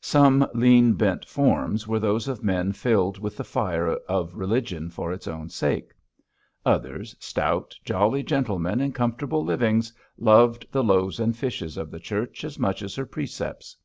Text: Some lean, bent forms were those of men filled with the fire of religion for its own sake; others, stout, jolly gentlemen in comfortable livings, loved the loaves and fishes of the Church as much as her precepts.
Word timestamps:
Some 0.00 0.46
lean, 0.54 0.92
bent 0.92 1.24
forms 1.24 1.88
were 1.88 1.98
those 1.98 2.28
of 2.28 2.44
men 2.44 2.70
filled 2.70 3.18
with 3.18 3.36
the 3.36 3.42
fire 3.42 3.88
of 4.08 4.32
religion 4.36 4.90
for 4.90 5.12
its 5.12 5.26
own 5.26 5.48
sake; 5.48 5.90
others, 6.64 7.16
stout, 7.18 7.74
jolly 7.84 8.22
gentlemen 8.22 8.80
in 8.80 8.92
comfortable 8.92 9.42
livings, 9.44 9.92
loved 10.16 10.68
the 10.70 10.84
loaves 10.84 11.18
and 11.18 11.36
fishes 11.36 11.76
of 11.76 11.90
the 11.90 11.98
Church 11.98 12.44
as 12.44 12.60
much 12.60 12.80
as 12.80 12.94
her 12.94 13.06
precepts. 13.06 13.76